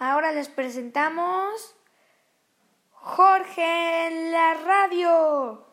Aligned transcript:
Ahora 0.00 0.30
les 0.30 0.48
presentamos 0.48 1.74
Jorge 2.92 4.06
en 4.06 4.30
la 4.30 4.54
radio. 4.54 5.66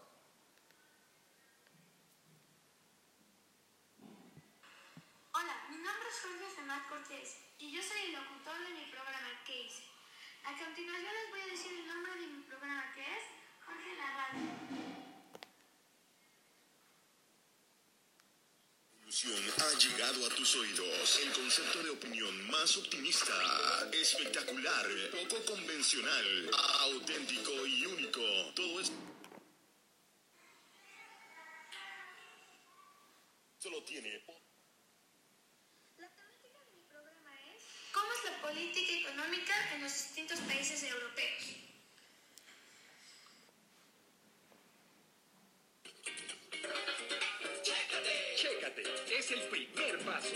Hola, 5.32 5.56
mi 5.70 5.78
nombre 5.78 6.10
es 6.10 6.22
Jorge 6.24 6.56
Samad 6.56 6.82
Cortés 6.90 7.38
y 7.60 7.72
yo 7.72 7.84
soy 7.84 8.08
el 8.08 8.14
locutor 8.14 8.58
de 8.58 8.74
mi 8.74 8.86
programa 8.90 9.28
¿Qué 9.46 9.62
hice? 9.62 9.84
A 10.44 10.58
continuación 10.58 11.14
les 11.14 11.30
voy 11.30 11.42
a 11.42 11.46
decir 11.46 11.72
el 11.74 11.88
nombre 11.88 12.16
de 12.16 12.26
mi 12.26 12.42
programa 12.46 12.94
que 12.96 13.02
es 13.02 13.24
Jorge 13.64 13.92
en 13.92 13.98
la 14.00 14.10
radio. 14.10 15.15
Ha 19.24 19.80
llegado 19.80 20.26
a 20.26 20.30
tus 20.30 20.56
oídos. 20.58 21.20
El 21.24 21.32
concepto 21.32 21.82
de 21.84 21.90
opinión 21.90 22.48
más 22.52 22.76
optimista, 22.76 23.34
espectacular, 23.94 24.86
poco 25.12 25.46
convencional, 25.46 26.52
auténtico 26.82 27.66
y 27.66 27.86
único. 27.86 28.22
Todo 28.54 28.82
es. 28.82 28.92
Solo 33.60 33.84
tiene. 33.84 34.22
La 35.98 36.10
temática 36.14 36.60
de 36.66 36.72
mi 36.74 36.84
programa 36.84 37.32
es 37.56 37.64
¿Cómo 37.94 38.08
es 38.12 38.32
la 38.32 38.42
política 38.42 38.94
económica 38.96 39.76
en 39.76 39.84
los 39.84 39.94
distintos 39.94 40.40
países 40.42 40.84
europeos? 40.84 41.65
Chécate, 48.36 48.84
es 49.18 49.32
el 49.32 49.42
primer 49.44 49.98
paso. 50.00 50.36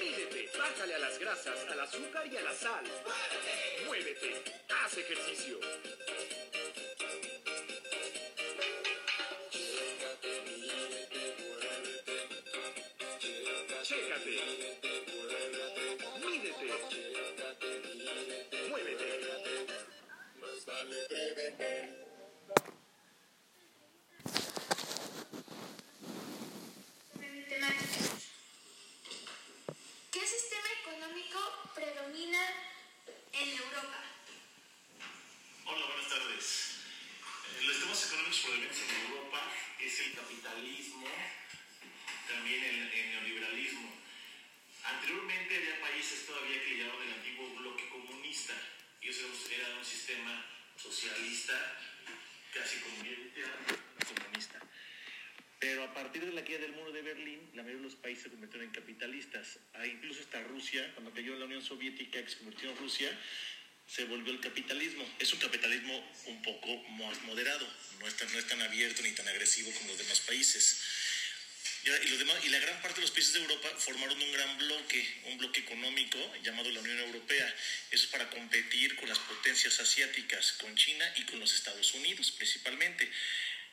Mídete, 0.00 0.50
bájale 0.58 0.94
a 0.94 0.98
las 0.98 1.18
grasas, 1.18 1.58
al 1.70 1.80
azúcar 1.80 2.26
y 2.26 2.36
a 2.36 2.40
la 2.42 2.52
sal. 2.52 2.84
Muévete, 3.86 4.42
haz 4.68 4.98
ejercicio. 4.98 5.60
Chécate. 13.82 14.34
Mídete. 16.24 16.68
Muévete. 18.68 19.08
Sobre 27.12 27.30
mi 27.30 27.42
temática. 27.44 27.84
¿Qué 30.12 30.26
sistema 30.26 30.68
económico 30.82 31.38
predomina 31.74 32.40
en 33.32 33.48
Europa? 33.50 33.98
Hola, 35.66 35.86
buenas 35.86 36.08
tardes. 36.08 36.78
Eh, 37.60 37.64
Los 37.64 37.80
temas 37.80 38.06
económicos 38.06 38.40
prevalentes 38.42 38.78
en 38.82 39.10
Europa 39.10 39.40
es 39.80 40.00
el 40.00 40.14
capitalismo, 40.14 41.06
también 42.28 42.64
el, 42.64 42.92
el 42.92 43.10
neoliberalismo. 43.10 43.90
Había 45.56 45.80
países 45.80 46.26
todavía 46.26 46.60
que 46.62 46.70
le 46.70 46.78
llamaban 46.78 47.06
el 47.06 47.14
antiguo 47.14 47.48
bloque 47.54 47.88
comunista. 47.88 48.54
Y 49.00 49.08
eso 49.08 49.26
era 49.54 49.78
un 49.78 49.84
sistema 49.84 50.44
socialista, 50.76 51.54
casi 52.52 52.78
comunista. 52.78 54.60
Pero 55.60 55.84
a 55.84 55.94
partir 55.94 56.26
de 56.26 56.32
la 56.32 56.44
caída 56.44 56.58
del 56.58 56.72
muro 56.72 56.92
de 56.92 57.00
Berlín, 57.00 57.50
la 57.54 57.62
mayoría 57.62 57.82
de 57.82 57.88
los 57.88 57.94
países 57.94 58.24
se 58.24 58.30
convirtieron 58.30 58.66
en 58.66 58.74
capitalistas. 58.74 59.58
Ah, 59.72 59.86
incluso 59.86 60.20
hasta 60.20 60.42
Rusia, 60.42 60.92
cuando 60.94 61.10
cayó 61.12 61.34
la 61.36 61.46
Unión 61.46 61.62
Soviética, 61.62 62.22
que 62.22 62.30
se 62.30 62.38
convirtió 62.38 62.70
en 62.70 62.76
Rusia, 62.76 63.10
se 63.86 64.04
volvió 64.04 64.32
el 64.32 64.40
capitalismo. 64.40 65.08
Es 65.18 65.32
un 65.32 65.38
capitalismo 65.38 66.12
un 66.26 66.42
poco 66.42 66.68
más 66.98 67.22
moderado, 67.22 67.66
no 67.98 68.06
es 68.06 68.14
tan, 68.16 68.30
no 68.32 68.38
es 68.38 68.46
tan 68.46 68.60
abierto 68.60 69.02
ni 69.02 69.12
tan 69.12 69.26
agresivo 69.28 69.70
como 69.72 69.88
los 69.88 69.98
demás 69.98 70.20
países. 70.20 70.82
Y, 71.84 72.08
los 72.08 72.18
demás, 72.18 72.42
y 72.44 72.48
la 72.48 72.58
gran 72.60 72.80
parte 72.80 72.96
de 72.96 73.02
los 73.02 73.10
países 73.10 73.34
de 73.34 73.40
Europa 73.40 73.68
formaron 73.76 74.20
un 74.20 74.32
gran 74.32 74.56
bloque, 74.56 75.20
un 75.24 75.36
bloque 75.36 75.60
económico 75.60 76.18
llamado 76.42 76.70
la 76.70 76.80
Unión 76.80 76.98
Europea. 76.98 77.46
Eso 77.90 78.04
es 78.04 78.10
para 78.10 78.30
competir 78.30 78.96
con 78.96 79.06
las 79.06 79.18
potencias 79.18 79.78
asiáticas, 79.80 80.52
con 80.52 80.74
China 80.76 81.04
y 81.16 81.24
con 81.24 81.38
los 81.40 81.52
Estados 81.52 81.92
Unidos 81.92 82.30
principalmente. 82.32 83.10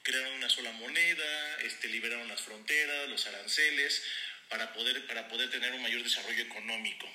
Crearon 0.04 0.34
una 0.34 0.50
sola 0.50 0.74
moneda, 0.74 1.58
este, 1.62 1.88
liberaron 1.88 2.28
las 2.28 2.42
fronteras, 2.42 3.08
los 3.08 3.26
aranceles, 3.28 4.04
para 4.50 4.74
poder, 4.74 5.08
para 5.08 5.30
poder 5.30 5.50
tener 5.50 5.72
un 5.72 5.82
mayor 5.82 6.04
desarrollo 6.04 6.44
económico. 6.44 7.10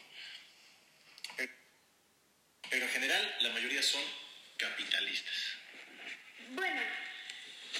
Pero 2.70 2.86
en 2.86 2.92
general, 2.92 3.36
la 3.40 3.50
mayoría 3.50 3.82
son 3.82 4.02
capitalistas. 4.56 5.34
Bueno, 6.50 6.80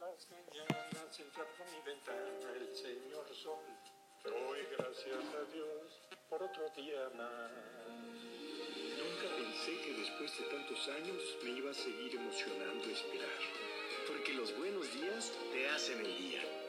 Las 0.00 0.28
mañanas 0.30 1.20
entra 1.20 1.44
por 1.44 1.70
mi 1.70 1.80
ventana 1.86 2.52
el 2.56 2.74
señor 2.74 3.32
sol. 3.32 3.62
Doy 4.24 4.66
gracias 4.76 5.24
a 5.34 5.44
Dios 5.52 6.00
por 6.28 6.42
otro 6.42 6.68
día 6.70 7.08
más. 7.14 7.52
Nunca 8.98 9.28
pensé 9.36 9.80
que 9.80 9.92
después 9.92 10.36
de 10.36 10.46
tantos 10.46 10.88
años 10.88 11.22
me 11.44 11.50
iba 11.50 11.70
a 11.70 11.74
seguir 11.74 12.16
emocionando 12.16 12.90
esperar. 12.90 13.38
Porque 14.08 14.34
los 14.34 14.52
buenos 14.58 14.92
días 14.94 15.30
te 15.52 15.68
hacen 15.68 16.00
el 16.00 16.18
día. 16.18 16.59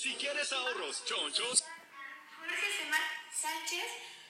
Si 0.00 0.14
quieres 0.14 0.50
ahorros 0.52 1.04
chonchos, 1.04 1.62
Jorge 2.38 2.68
Semar 2.78 3.02
Sánchez 3.38 3.84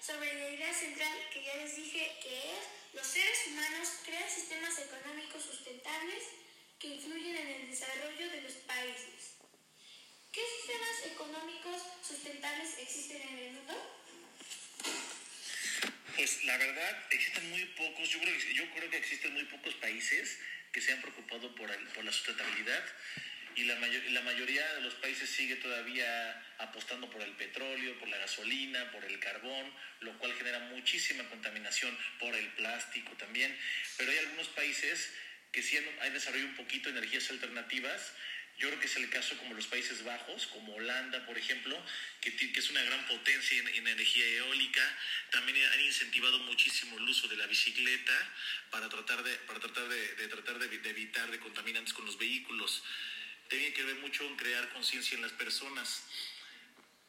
sobre 0.04 0.34
la 0.34 0.50
idea 0.50 0.74
central 0.74 1.16
que 1.32 1.44
ya 1.44 1.54
les 1.58 1.76
dije 1.76 2.18
que 2.20 2.38
es 2.38 2.58
los 2.94 3.06
seres 3.06 3.38
humanos 3.46 3.88
crean 4.04 4.28
sistemas 4.28 4.76
económicos 4.80 5.44
sustentables 5.44 6.24
que 6.80 6.88
influyen 6.88 7.36
en 7.36 7.48
el 7.48 7.70
desarrollo 7.70 8.30
de 8.30 8.40
los 8.42 8.52
países. 8.66 9.36
¿Qué 10.32 10.40
sistemas 10.58 11.06
económicos 11.12 11.82
sustentables 12.02 12.78
existen 12.78 13.22
en 13.22 13.38
el 13.38 13.52
mundo? 13.52 13.74
Pues 16.16 16.44
la 16.46 16.56
verdad, 16.58 17.06
existen 17.12 17.48
muy 17.50 17.64
pocos, 17.76 18.08
yo 18.08 18.18
creo, 18.20 18.36
que- 18.38 18.54
yo 18.54 18.64
creo 18.74 18.90
que 18.90 18.96
existen 18.96 19.32
muy 19.34 19.44
pocos 19.44 19.74
países 19.76 20.36
que 20.72 20.80
se 20.80 20.92
han 20.92 21.00
preocupado 21.00 21.54
por, 21.54 21.70
el- 21.70 21.86
por 21.90 22.02
la 22.04 22.10
sustentabilidad 22.12 22.84
y 23.56 23.64
la, 23.64 23.76
mayo- 23.76 24.02
y 24.06 24.10
la 24.10 24.22
mayoría 24.22 24.74
de 24.74 24.80
los 24.82 24.94
países 24.94 25.28
sigue 25.28 25.56
todavía 25.56 26.42
apostando 26.58 27.10
por 27.10 27.22
el 27.22 27.32
petróleo, 27.32 27.98
por 27.98 28.08
la 28.08 28.18
gasolina, 28.18 28.90
por 28.92 29.04
el 29.04 29.18
carbón, 29.18 29.72
lo 30.00 30.16
cual 30.18 30.34
genera 30.34 30.58
muchísima 30.60 31.24
contaminación 31.28 31.96
por 32.18 32.34
el 32.34 32.48
plástico 32.54 33.12
también. 33.16 33.56
Pero 33.96 34.10
hay 34.10 34.18
algunos 34.18 34.48
países 34.48 35.12
que 35.52 35.62
sí 35.62 35.76
han, 35.76 36.12
desarrollado 36.12 36.48
un 36.50 36.56
poquito 36.56 36.88
energías 36.90 37.30
alternativas. 37.30 38.12
Yo 38.58 38.68
creo 38.68 38.80
que 38.80 38.86
es 38.86 38.96
el 38.96 39.08
caso 39.08 39.36
como 39.38 39.54
los 39.54 39.66
Países 39.66 40.04
Bajos, 40.04 40.46
como 40.48 40.74
Holanda, 40.74 41.24
por 41.24 41.38
ejemplo, 41.38 41.82
que, 42.20 42.28
es 42.54 42.70
una 42.70 42.82
gran 42.82 43.06
potencia 43.06 43.58
en, 43.58 43.68
en 43.68 43.88
energía 43.88 44.26
eólica. 44.26 44.82
También 45.30 45.56
han 45.72 45.80
incentivado 45.80 46.38
muchísimo 46.40 46.98
el 46.98 47.04
uso 47.04 47.26
de 47.28 47.36
la 47.36 47.46
bicicleta 47.46 48.12
para 48.70 48.88
tratar 48.90 49.22
de, 49.22 49.34
para 49.46 49.60
tratar 49.60 49.88
de 49.88 50.28
tratar 50.28 50.58
de, 50.58 50.68
de 50.68 50.90
evitar 50.90 51.30
de 51.30 51.38
contaminantes 51.38 51.94
con 51.94 52.04
los 52.04 52.18
vehículos. 52.18 52.82
Tiene 53.50 53.72
que 53.72 53.82
ver 53.82 53.96
mucho 53.96 54.24
en 54.24 54.36
crear 54.36 54.72
conciencia 54.72 55.16
en 55.16 55.22
las 55.22 55.32
personas. 55.32 56.04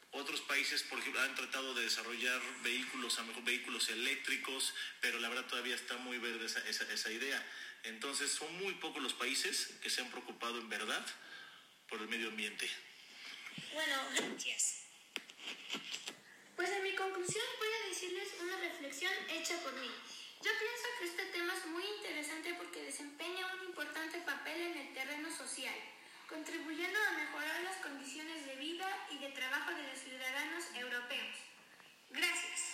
Otros 0.09 0.41
países, 0.41 0.81
por 0.81 0.97
ejemplo, 0.97 1.21
han 1.21 1.35
tratado 1.35 1.75
de 1.75 1.83
desarrollar 1.83 2.41
vehículos, 2.63 3.19
a 3.19 3.23
mejor 3.23 3.43
vehículos 3.43 3.87
eléctricos, 3.89 4.73
pero 4.99 5.19
la 5.19 5.29
verdad 5.29 5.45
todavía 5.45 5.75
está 5.75 5.97
muy 5.97 6.17
verde 6.17 6.47
esa, 6.47 6.67
esa, 6.67 6.91
esa 6.91 7.11
idea. 7.11 7.45
Entonces, 7.83 8.31
son 8.31 8.51
muy 8.57 8.73
pocos 8.73 9.03
los 9.03 9.13
países 9.13 9.75
que 9.83 9.91
se 9.91 10.01
han 10.01 10.09
preocupado 10.09 10.57
en 10.59 10.67
verdad 10.67 11.05
por 11.87 12.01
el 12.01 12.07
medio 12.07 12.29
ambiente. 12.29 12.67
Bueno, 13.73 13.95
gracias. 14.15 14.85
Pues 16.55 16.69
en 16.71 16.81
mi 16.81 16.95
conclusión 16.95 17.45
voy 17.59 17.67
a 17.67 17.87
decirles 17.87 18.29
una 18.39 18.57
reflexión 18.57 19.13
hecha 19.29 19.57
por 19.61 19.73
mí. 19.73 19.91
Yo 20.43 20.49
pienso 20.57 20.87
que 20.97 21.05
este 21.05 21.25
tema 21.37 21.55
es 21.55 21.65
muy 21.67 21.83
interesante 21.97 22.55
porque 22.55 22.81
desempeña 22.81 23.45
un 23.53 23.67
importante 23.67 24.17
papel 24.21 24.40
contribuyendo 26.31 26.97
a 26.97 27.11
mejorar 27.11 27.61
las 27.61 27.75
condiciones 27.77 28.45
de 28.45 28.55
vida 28.55 28.87
y 29.11 29.17
de 29.17 29.29
trabajo 29.29 29.71
de 29.71 29.83
los 29.83 29.99
ciudadanos 29.99 30.63
europeos. 30.75 31.35
Gracias. 32.09 32.70